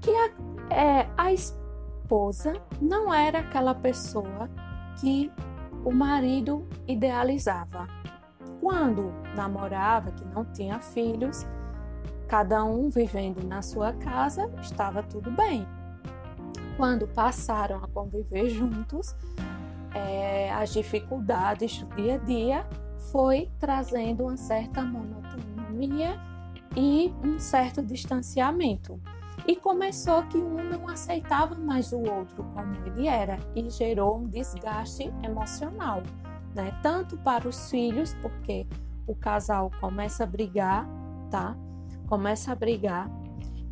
Que 0.00 0.10
a, 0.10 0.74
é, 0.74 1.08
a 1.16 1.32
esposa 1.32 2.54
não 2.80 3.12
era 3.12 3.40
aquela 3.40 3.74
pessoa 3.74 4.48
que 5.00 5.30
o 5.84 5.92
marido 5.92 6.66
idealizava. 6.86 7.86
Quando 8.60 9.12
namorava, 9.34 10.10
que 10.12 10.24
não 10.24 10.44
tinha 10.44 10.78
filhos, 10.80 11.46
cada 12.28 12.62
um 12.64 12.90
vivendo 12.90 13.42
na 13.46 13.62
sua 13.62 13.92
casa, 13.94 14.50
estava 14.60 15.02
tudo 15.02 15.30
bem. 15.30 15.66
Quando 16.76 17.08
passaram 17.08 17.82
a 17.82 17.88
conviver 17.88 18.48
juntos, 18.48 19.16
é, 19.94 20.52
as 20.52 20.72
dificuldades 20.72 21.82
do 21.82 21.96
dia 21.96 22.14
a 22.14 22.18
dia 22.18 22.66
foi 23.10 23.50
trazendo 23.58 24.24
uma 24.24 24.36
certa 24.36 24.82
monotonia 24.82 26.18
e 26.76 27.12
um 27.24 27.38
certo 27.38 27.82
distanciamento. 27.82 29.00
E 29.46 29.56
começou 29.56 30.22
que 30.24 30.36
um 30.36 30.62
não 30.62 30.88
aceitava 30.88 31.54
mais 31.54 31.92
o 31.92 31.98
outro 31.98 32.44
como 32.54 32.74
ele 32.86 33.08
era 33.08 33.38
e 33.56 33.68
gerou 33.70 34.18
um 34.18 34.28
desgaste 34.28 35.12
emocional, 35.24 36.02
né? 36.54 36.78
Tanto 36.82 37.16
para 37.18 37.48
os 37.48 37.70
filhos, 37.70 38.14
porque 38.22 38.66
o 39.06 39.14
casal 39.14 39.70
começa 39.80 40.24
a 40.24 40.26
brigar, 40.26 40.86
tá? 41.30 41.56
Começa 42.08 42.52
a 42.52 42.54
brigar 42.54 43.10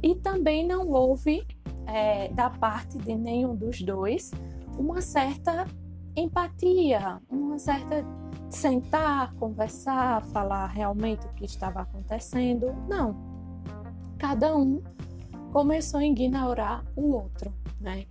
e 0.02 0.14
também 0.14 0.66
não 0.66 0.88
houve 0.88 1.44
é, 1.86 2.28
da 2.28 2.50
parte 2.50 2.98
de 2.98 3.14
nenhum 3.14 3.54
dos 3.54 3.80
dois 3.80 4.30
uma 4.76 5.00
certa 5.00 5.66
empatia, 6.14 7.20
uma 7.28 7.58
certa 7.58 8.04
sentar, 8.50 9.34
conversar, 9.34 10.22
falar 10.26 10.66
realmente 10.66 11.26
o 11.26 11.34
que 11.34 11.44
estava 11.44 11.80
acontecendo. 11.80 12.72
Não. 12.88 13.16
Cada 14.18 14.56
um 14.56 14.82
começou 15.52 16.00
a 16.00 16.04
ignorar 16.04 16.84
o 16.96 17.12
outro, 17.12 17.52
né? 17.80 18.06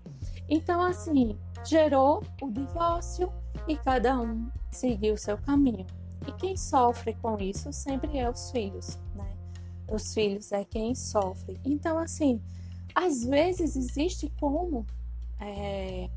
Então, 0.49 0.81
assim, 0.81 1.37
gerou 1.65 2.23
o 2.41 2.51
divórcio 2.51 3.31
e 3.67 3.77
cada 3.77 4.19
um 4.19 4.49
seguiu 4.71 5.17
seu 5.17 5.37
caminho. 5.37 5.85
E 6.27 6.31
quem 6.33 6.57
sofre 6.57 7.13
com 7.15 7.37
isso 7.37 7.71
sempre 7.71 8.17
é 8.17 8.29
os 8.29 8.51
filhos, 8.51 8.99
né? 9.15 9.37
Os 9.89 10.13
filhos 10.13 10.51
é 10.51 10.65
quem 10.65 10.93
sofre. 10.93 11.59
Então, 11.63 11.97
assim, 11.97 12.41
às 12.93 13.23
vezes 13.23 13.75
existe 13.75 14.31
como 14.39 14.85
é, 15.39 16.09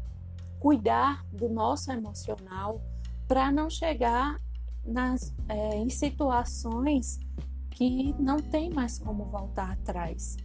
cuidar 0.59 1.25
do 1.33 1.49
nosso 1.49 1.93
emocional 1.93 2.81
para 3.29 3.53
não 3.53 3.71
chegar 3.71 4.41
nas, 4.85 5.35
é, 5.49 5.77
em 5.77 5.89
situações 5.89 7.21
que 7.71 8.15
não 8.19 8.39
tem 8.39 8.71
mais 8.71 8.99
como 8.99 9.25
voltar 9.25 9.73
atrás. 9.73 10.37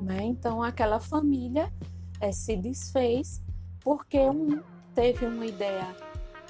Né? 0.00 0.22
Então, 0.22 0.62
aquela 0.62 1.00
família 1.00 1.72
é, 2.20 2.32
se 2.32 2.56
desfez 2.56 3.42
porque 3.80 4.18
um 4.18 4.62
teve 4.94 5.26
uma 5.26 5.46
ideia, 5.46 5.94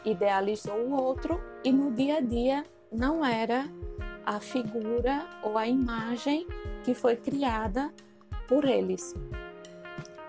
idealizou 0.05 0.77
o 0.77 0.93
outro 0.93 1.41
e 1.65 1.73
no 1.73 1.91
dia 1.93 2.19
a 2.19 2.21
dia 2.21 2.65
não 2.91 3.25
era 3.25 3.65
a 4.25 4.41
figura 4.41 5.27
ou 5.43 5.57
a 5.57 5.67
imagem 5.67 6.47
que 6.85 6.95
foi 6.95 7.17
criada 7.17 7.93
por 8.49 8.65
eles 8.65 9.15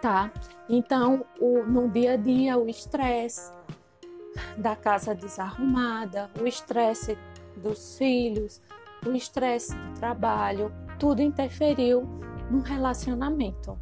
tá? 0.02 0.32
Então, 0.68 1.24
o, 1.40 1.64
no 1.64 1.88
dia 1.88 2.14
a 2.14 2.18
dia, 2.18 2.58
o 2.58 2.68
estresse 2.68 3.54
da 4.58 4.76
casa 4.76 5.14
desarrumada, 5.14 6.30
o 6.42 6.48
estresse 6.48 7.18
dos 7.56 7.98
filhos, 7.98 8.62
o 9.06 9.12
estresse 9.12 9.76
do 9.76 10.00
trabalho, 10.00 10.74
tudo 11.00 11.22
interferiu 11.22 12.04
no 12.50 12.62
relacionamento. 12.62 13.78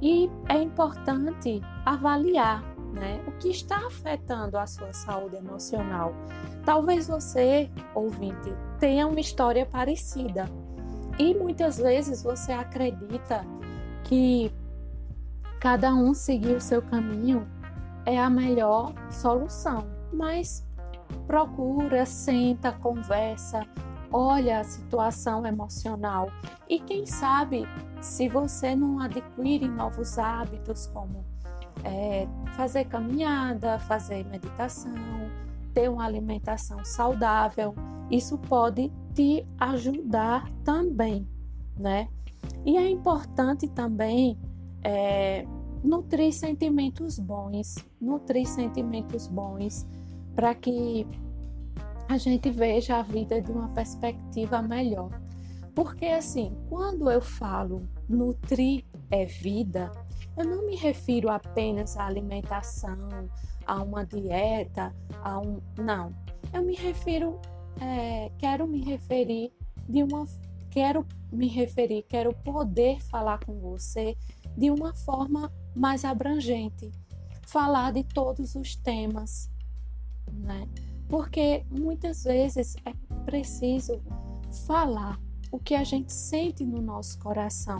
E 0.00 0.30
é 0.48 0.60
importante 0.60 1.60
avaliar 1.84 2.62
né, 2.92 3.22
o 3.26 3.32
que 3.32 3.48
está 3.48 3.86
afetando 3.86 4.58
a 4.58 4.66
sua 4.66 4.92
saúde 4.92 5.36
emocional. 5.36 6.14
Talvez 6.64 7.08
você, 7.08 7.70
ouvinte, 7.94 8.54
tenha 8.78 9.06
uma 9.06 9.20
história 9.20 9.66
parecida 9.66 10.48
e 11.18 11.34
muitas 11.34 11.78
vezes 11.78 12.22
você 12.22 12.52
acredita 12.52 13.44
que 14.04 14.52
cada 15.60 15.94
um 15.94 16.12
seguir 16.14 16.56
o 16.56 16.60
seu 16.60 16.82
caminho 16.82 17.46
é 18.04 18.18
a 18.18 18.28
melhor 18.28 18.92
solução. 19.10 19.86
Mas 20.12 20.66
procura, 21.26 22.04
senta, 22.04 22.72
conversa, 22.72 23.66
olha 24.10 24.60
a 24.60 24.64
situação 24.64 25.46
emocional 25.46 26.30
e 26.68 26.78
quem 26.78 27.06
sabe 27.06 27.66
se 28.00 28.28
você 28.28 28.74
não 28.74 28.98
adquire 29.00 29.66
novos 29.68 30.18
hábitos 30.18 30.86
como 30.88 31.24
é, 31.84 32.26
fazer 32.56 32.84
caminhada, 32.84 33.78
fazer 33.80 34.24
meditação, 34.26 34.92
ter 35.72 35.88
uma 35.88 36.04
alimentação 36.04 36.84
saudável, 36.84 37.74
isso 38.10 38.36
pode 38.38 38.92
te 39.14 39.46
ajudar 39.58 40.50
também, 40.64 41.26
né? 41.78 42.08
E 42.64 42.76
é 42.76 42.88
importante 42.88 43.68
também 43.68 44.38
é, 44.82 45.46
nutrir 45.82 46.32
sentimentos 46.32 47.18
bons, 47.18 47.76
nutrir 48.00 48.46
sentimentos 48.46 49.26
bons 49.26 49.86
para 50.34 50.54
que 50.54 51.06
a 52.08 52.16
gente 52.16 52.50
veja 52.50 52.98
a 52.98 53.02
vida 53.02 53.40
de 53.40 53.50
uma 53.50 53.68
perspectiva 53.68 54.60
melhor. 54.62 55.10
Porque 55.74 56.06
assim, 56.06 56.54
quando 56.68 57.10
eu 57.10 57.20
falo 57.20 57.88
nutrir 58.08 58.84
é 59.10 59.24
vida, 59.24 59.90
eu 60.36 60.44
não 60.44 60.66
me 60.66 60.76
refiro 60.76 61.30
apenas 61.30 61.96
à 61.96 62.06
alimentação, 62.06 62.96
a 63.66 63.82
uma 63.82 64.04
dieta, 64.04 64.94
a 65.22 65.38
um. 65.38 65.60
Não. 65.78 66.14
Eu 66.52 66.62
me 66.62 66.74
refiro, 66.74 67.40
é, 67.80 68.30
quero 68.38 68.66
me 68.66 68.82
referir 68.82 69.52
de 69.88 70.02
uma. 70.02 70.26
Quero 70.70 71.06
me 71.30 71.48
referir, 71.48 72.02
quero 72.08 72.34
poder 72.34 73.00
falar 73.02 73.44
com 73.44 73.58
você 73.60 74.16
de 74.56 74.70
uma 74.70 74.94
forma 74.94 75.52
mais 75.74 76.04
abrangente, 76.04 76.90
falar 77.46 77.92
de 77.92 78.04
todos 78.04 78.54
os 78.54 78.74
temas, 78.76 79.50
né? 80.32 80.66
Porque 81.08 81.64
muitas 81.70 82.24
vezes 82.24 82.74
é 82.86 82.94
preciso 83.24 84.00
falar 84.66 85.20
o 85.50 85.58
que 85.58 85.74
a 85.74 85.84
gente 85.84 86.10
sente 86.10 86.64
no 86.64 86.80
nosso 86.80 87.18
coração. 87.18 87.78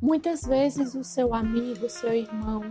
Muitas 0.00 0.42
vezes 0.42 0.94
o 0.94 1.02
seu 1.02 1.34
amigo, 1.34 1.86
o 1.86 1.90
seu 1.90 2.12
irmão, 2.12 2.62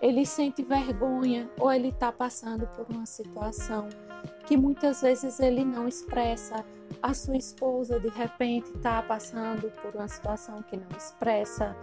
ele 0.00 0.24
sente 0.24 0.62
vergonha 0.62 1.50
ou 1.58 1.72
ele 1.72 1.88
está 1.88 2.12
passando 2.12 2.66
por 2.68 2.86
uma 2.88 3.06
situação 3.06 3.88
que 4.46 4.56
muitas 4.56 5.02
vezes 5.02 5.40
ele 5.40 5.64
não 5.64 5.88
expressa. 5.88 6.64
A 7.02 7.12
sua 7.12 7.36
esposa, 7.36 7.98
de 7.98 8.08
repente, 8.08 8.70
está 8.70 9.02
passando 9.02 9.70
por 9.82 9.94
uma 9.94 10.08
situação 10.08 10.62
que 10.62 10.76
não 10.76 10.88
expressa, 10.96 11.76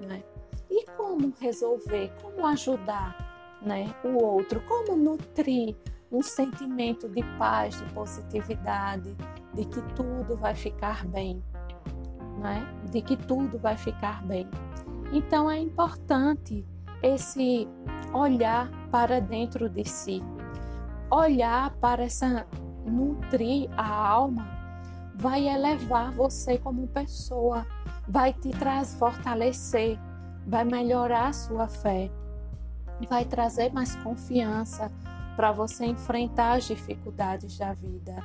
né? 0.00 0.22
E 0.70 0.86
como 0.96 1.32
resolver, 1.40 2.10
como 2.22 2.46
ajudar 2.46 3.58
né, 3.62 3.94
o 4.04 4.22
outro, 4.22 4.60
como 4.66 4.96
nutrir 4.96 5.76
um 6.10 6.22
sentimento 6.22 7.08
de 7.08 7.22
paz, 7.38 7.78
de 7.78 7.92
positividade, 7.92 9.14
de 9.54 9.64
que 9.64 9.82
tudo 9.94 10.36
vai 10.36 10.54
ficar 10.54 11.06
bem, 11.06 11.42
né? 12.38 12.66
de 12.90 13.02
que 13.02 13.16
tudo 13.16 13.58
vai 13.58 13.76
ficar 13.76 14.24
bem. 14.24 14.48
Então 15.12 15.50
é 15.50 15.58
importante 15.58 16.64
esse 17.02 17.68
olhar 18.12 18.70
para 18.90 19.20
dentro 19.20 19.68
de 19.68 19.84
si, 19.84 20.22
olhar 21.10 21.70
para 21.76 22.04
essa 22.04 22.46
nutrir 22.84 23.68
a 23.76 24.08
alma, 24.08 24.46
vai 25.14 25.48
elevar 25.48 26.12
você 26.12 26.58
como 26.58 26.86
pessoa, 26.88 27.66
vai 28.06 28.32
te 28.32 28.50
traz 28.50 28.94
fortalecer, 28.94 29.98
vai 30.46 30.64
melhorar 30.64 31.28
a 31.28 31.32
sua 31.32 31.68
fé, 31.68 32.10
vai 33.08 33.24
trazer 33.24 33.72
mais 33.72 33.94
confiança 33.96 34.90
para 35.36 35.52
você 35.52 35.86
enfrentar 35.86 36.54
as 36.54 36.64
dificuldades 36.64 37.56
da 37.58 37.72
vida, 37.72 38.16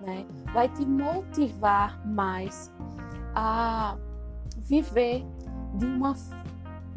né? 0.00 0.24
Vai 0.52 0.68
te 0.68 0.84
motivar 0.86 2.00
mais 2.06 2.72
a 3.34 3.96
viver 4.58 5.24
de 5.74 5.86
uma, 5.86 6.14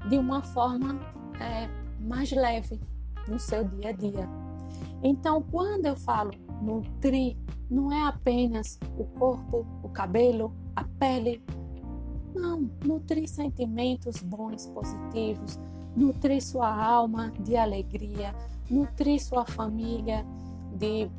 de 0.09 0.17
uma 0.17 0.41
forma 0.41 0.99
é, 1.39 1.67
mais 1.99 2.31
leve 2.31 2.79
no 3.27 3.39
seu 3.39 3.63
dia 3.63 3.89
a 3.89 3.93
dia. 3.93 4.29
Então, 5.03 5.41
quando 5.41 5.85
eu 5.85 5.95
falo 5.95 6.31
nutrir, 6.61 7.37
não 7.69 7.91
é 7.91 8.07
apenas 8.07 8.79
o 8.97 9.03
corpo, 9.03 9.65
o 9.83 9.89
cabelo, 9.89 10.53
a 10.75 10.83
pele, 10.83 11.41
Não, 12.35 12.69
nutrir 12.85 13.27
sentimentos 13.27 14.21
bons, 14.21 14.67
positivos, 14.67 15.59
nutrir 15.95 16.41
sua 16.41 16.69
alma 16.69 17.31
de 17.39 17.55
alegria, 17.55 18.33
nutrir 18.69 19.19
sua 19.19 19.43
família 19.45 20.23
de 20.75 21.09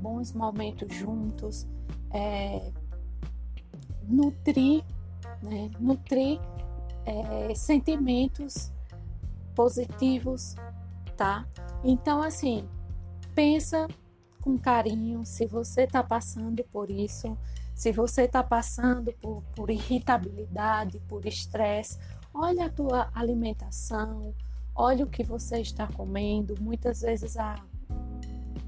bons 0.00 0.32
momentos 0.32 0.94
juntos, 0.94 1.66
é, 2.12 2.70
nutrir, 4.08 4.82
né, 5.42 5.70
nutrir 5.78 6.40
é, 7.04 7.54
sentimentos 7.54 8.72
positivos, 9.54 10.54
tá? 11.16 11.46
Então, 11.84 12.22
assim, 12.22 12.68
pensa 13.34 13.86
com 14.40 14.58
carinho 14.58 15.24
se 15.24 15.46
você 15.46 15.82
está 15.82 16.02
passando 16.02 16.64
por 16.72 16.90
isso, 16.90 17.36
se 17.74 17.92
você 17.92 18.22
está 18.22 18.42
passando 18.42 19.12
por, 19.20 19.42
por 19.54 19.70
irritabilidade, 19.70 21.00
por 21.08 21.24
estresse, 21.26 21.98
olha 22.34 22.66
a 22.66 22.70
tua 22.70 23.10
alimentação, 23.14 24.34
olha 24.74 25.04
o 25.04 25.08
que 25.08 25.22
você 25.22 25.60
está 25.60 25.86
comendo. 25.86 26.54
Muitas 26.60 27.00
vezes 27.00 27.36
a, 27.36 27.56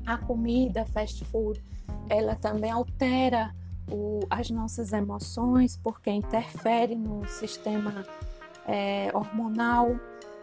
a 0.07 0.19
comida 0.19 0.85
fast 0.87 1.25
food, 1.25 1.63
ela 2.09 2.35
também 2.35 2.71
altera 2.71 3.55
o, 3.91 4.21
as 4.31 4.51
nossas 4.51 4.93
emoções, 4.93 5.77
porque 5.77 6.11
interfere 6.11 6.95
no 6.95 7.27
sistema 7.27 8.05
é, 8.67 9.11
hormonal, 9.15 9.97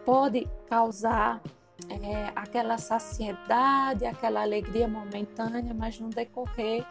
pode 0.06 0.48
causar 0.70 1.42
é, 1.90 2.32
aquela 2.36 2.78
saciedade, 2.78 4.06
aquela 4.06 4.42
alegria 4.42 4.88
momentânea, 4.88 5.74
mas 5.74 6.00
no 6.00 6.10
decorrer 6.10 6.86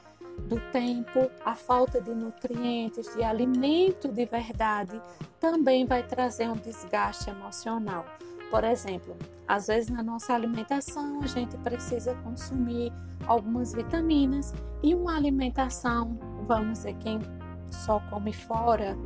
do 0.48 0.60
tempo, 0.70 1.30
a 1.44 1.54
falta 1.54 2.00
de 2.00 2.14
nutrientes, 2.14 3.14
de 3.14 3.22
alimento 3.22 4.08
de 4.08 4.26
verdade, 4.26 5.00
também 5.40 5.86
vai 5.86 6.02
trazer 6.02 6.48
um 6.48 6.56
desgaste 6.56 7.30
emocional. 7.30 8.04
Por 8.50 8.62
exemplo, 8.62 9.16
às 9.48 9.66
vezes 9.66 9.90
na 9.90 10.02
nossa 10.02 10.34
alimentação 10.34 11.20
a 11.22 11.26
gente 11.26 11.56
precisa 11.58 12.14
consumir 12.16 12.92
algumas 13.26 13.72
vitaminas 13.72 14.54
e 14.82 14.94
uma 14.94 15.16
alimentação, 15.16 16.16
vamos 16.46 16.78
dizer, 16.78 16.94
quem 17.00 17.20
só 17.70 18.00
come 18.10 18.32
fora, 18.32 18.96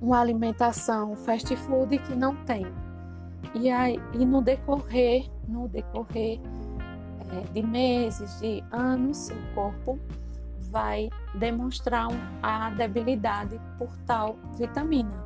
uma 0.00 0.20
alimentação 0.20 1.14
fast 1.16 1.54
food 1.56 1.98
que 1.98 2.14
não 2.14 2.34
tem. 2.44 2.66
E 3.54 3.70
aí, 3.70 4.00
e 4.14 4.24
no 4.24 4.42
decorrer, 4.42 5.30
no 5.46 5.68
decorrer 5.68 6.40
é, 7.30 7.52
de 7.52 7.62
meses, 7.62 8.40
de 8.40 8.62
anos, 8.70 9.16
seu 9.16 9.36
corpo 9.54 9.98
vai 10.70 11.10
demonstrar 11.34 12.08
a 12.42 12.70
debilidade 12.70 13.60
por 13.78 13.94
tal 14.06 14.36
vitamina. 14.56 15.22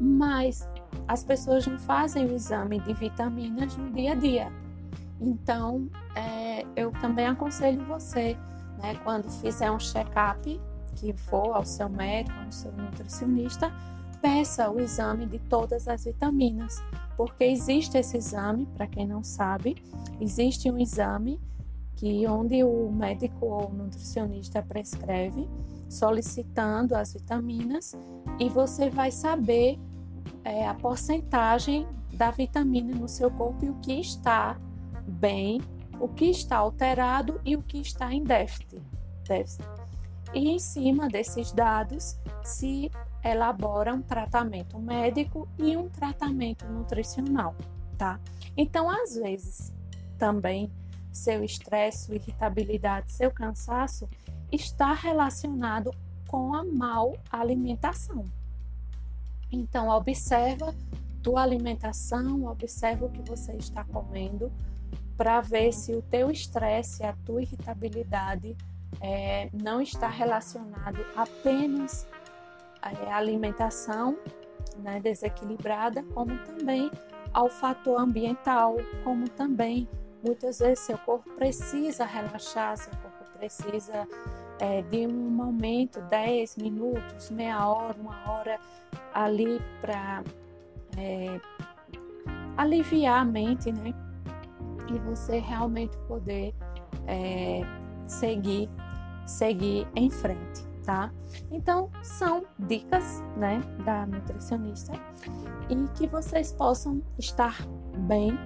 Mas 0.00 0.68
as 1.06 1.22
pessoas 1.22 1.66
não 1.66 1.78
fazem 1.78 2.26
o 2.26 2.34
exame 2.34 2.80
de 2.80 2.94
vitaminas 2.94 3.76
no 3.76 3.90
dia 3.90 4.12
a 4.12 4.14
dia. 4.14 4.52
Então, 5.20 5.88
é, 6.14 6.64
eu 6.76 6.90
também 7.00 7.26
aconselho 7.26 7.84
você, 7.84 8.36
né, 8.78 8.94
quando 9.04 9.30
fizer 9.30 9.70
um 9.70 9.78
check-up, 9.78 10.60
que 10.96 11.12
for 11.12 11.54
ao 11.54 11.64
seu 11.64 11.88
médico, 11.88 12.36
ao 12.44 12.50
seu 12.50 12.72
nutricionista, 12.72 13.72
peça 14.20 14.70
o 14.70 14.80
exame 14.80 15.26
de 15.26 15.38
todas 15.38 15.86
as 15.86 16.04
vitaminas, 16.04 16.82
porque 17.16 17.44
existe 17.44 17.96
esse 17.98 18.16
exame, 18.16 18.66
para 18.66 18.86
quem 18.86 19.06
não 19.06 19.22
sabe, 19.22 19.76
existe 20.20 20.70
um 20.70 20.78
exame 20.78 21.40
que 21.94 22.26
onde 22.28 22.62
o 22.62 22.90
médico 22.92 23.46
ou 23.46 23.72
nutricionista 23.72 24.62
prescreve 24.62 25.48
solicitando 25.88 26.94
as 26.94 27.12
vitaminas 27.12 27.96
e 28.38 28.48
você 28.48 28.88
vai 28.90 29.10
saber 29.10 29.78
é, 30.44 30.66
a 30.66 30.74
porcentagem 30.74 31.86
da 32.12 32.30
vitamina 32.30 32.94
no 32.94 33.08
seu 33.08 33.30
corpo 33.30 33.64
e 33.64 33.70
o 33.70 33.74
que 33.76 34.00
está 34.00 34.60
bem, 35.06 35.60
o 36.00 36.08
que 36.08 36.26
está 36.26 36.58
alterado 36.58 37.40
e 37.44 37.56
o 37.56 37.62
que 37.62 37.78
está 37.78 38.12
em 38.12 38.22
déficit. 38.22 38.82
E 40.34 40.48
em 40.48 40.58
cima 40.58 41.08
desses 41.08 41.52
dados 41.52 42.18
se 42.42 42.90
elabora 43.24 43.94
um 43.94 44.02
tratamento 44.02 44.78
médico 44.78 45.48
e 45.58 45.76
um 45.76 45.88
tratamento 45.88 46.66
nutricional, 46.66 47.54
tá? 47.96 48.20
Então, 48.56 48.88
às 48.88 49.14
vezes, 49.14 49.72
também 50.18 50.70
seu 51.12 51.42
estresse, 51.42 52.06
sua 52.06 52.14
irritabilidade, 52.16 53.12
seu 53.12 53.30
cansaço 53.30 54.08
está 54.52 54.92
relacionado 54.92 55.92
com 56.26 56.54
a 56.54 56.64
mal 56.64 57.16
alimentação. 57.30 58.24
Então, 59.50 59.88
observa 59.88 60.74
tua 61.22 61.42
alimentação, 61.42 62.44
observa 62.44 63.06
o 63.06 63.10
que 63.10 63.22
você 63.22 63.52
está 63.54 63.82
comendo 63.84 64.52
para 65.18 65.40
ver 65.40 65.72
se 65.72 65.92
o 65.92 66.00
teu 66.00 66.30
estresse, 66.30 67.02
a 67.02 67.12
tua 67.26 67.42
irritabilidade 67.42 68.56
é, 69.00 69.50
não 69.52 69.82
está 69.82 70.06
relacionado 70.06 71.04
apenas 71.16 72.06
à 72.80 73.16
alimentação 73.16 74.16
né, 74.78 75.00
desequilibrada, 75.00 76.04
como 76.14 76.38
também 76.44 76.88
ao 77.34 77.48
fator 77.48 78.00
ambiental, 78.00 78.76
como 79.02 79.28
também 79.28 79.88
muitas 80.24 80.60
vezes 80.60 80.84
seu 80.84 80.96
corpo 80.98 81.28
precisa 81.34 82.04
relaxar, 82.04 82.76
seu 82.76 82.92
corpo 83.02 83.38
precisa 83.38 84.06
é, 84.60 84.82
de 84.82 85.04
um 85.04 85.30
momento, 85.30 86.00
10 86.02 86.58
minutos, 86.58 87.28
meia 87.30 87.68
hora, 87.68 87.96
uma 88.00 88.30
hora 88.30 88.60
ali 89.12 89.60
para 89.80 90.22
é, 90.96 91.40
aliviar 92.56 93.20
a 93.20 93.24
mente, 93.24 93.72
né? 93.72 93.92
E 94.88 94.98
você 95.00 95.38
realmente 95.38 95.96
poder 96.08 96.54
é, 97.06 97.60
seguir, 98.06 98.70
seguir 99.26 99.86
em 99.94 100.10
frente, 100.10 100.64
tá? 100.84 101.12
Então, 101.50 101.90
são 102.02 102.44
dicas, 102.58 103.22
né, 103.36 103.60
da 103.84 104.06
nutricionista 104.06 104.92
e 105.68 105.88
que 105.94 106.06
vocês 106.06 106.52
possam 106.52 107.02
estar 107.18 107.56
bem. 108.06 108.38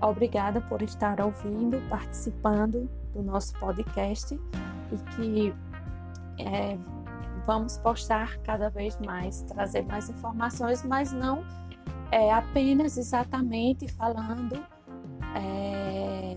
Obrigada 0.00 0.60
por 0.60 0.82
estar 0.82 1.20
ouvindo, 1.20 1.80
participando 1.88 2.88
do 3.12 3.22
nosso 3.22 3.54
podcast 3.58 4.34
e 4.34 4.96
que 5.16 5.54
é, 6.38 6.76
vamos 7.46 7.78
postar 7.78 8.38
cada 8.38 8.68
vez 8.68 8.98
mais, 9.00 9.42
trazer 9.42 9.82
mais 9.82 10.08
informações, 10.08 10.84
mas 10.84 11.12
não 11.12 11.44
é, 12.10 12.32
apenas 12.32 12.96
exatamente 12.96 13.88
falando 13.88 14.62
é, 15.34 16.36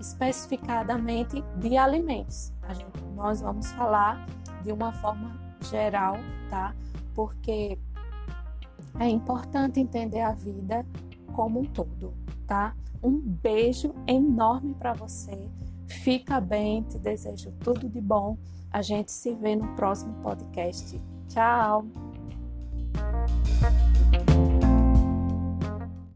especificadamente 0.00 1.42
de 1.56 1.76
alimentos. 1.76 2.52
Gente, 2.68 3.04
nós 3.14 3.40
vamos 3.40 3.70
falar 3.72 4.26
de 4.62 4.72
uma 4.72 4.92
forma 4.92 5.38
geral, 5.70 6.16
tá? 6.48 6.74
Porque 7.14 7.78
é 8.98 9.08
importante 9.08 9.80
entender 9.80 10.20
a 10.20 10.32
vida 10.32 10.84
como 11.32 11.60
um 11.60 11.64
todo, 11.64 12.14
tá? 12.46 12.74
Um 13.02 13.18
beijo 13.18 13.94
enorme 14.06 14.74
para 14.74 14.92
você. 14.92 15.48
Fica 15.86 16.40
bem, 16.40 16.82
te 16.82 16.98
desejo 16.98 17.52
tudo 17.60 17.88
de 17.88 18.00
bom. 18.00 18.36
A 18.70 18.82
gente 18.82 19.10
se 19.10 19.34
vê 19.34 19.56
no 19.56 19.74
próximo 19.74 20.14
podcast. 20.22 21.00
Tchau! 21.28 21.84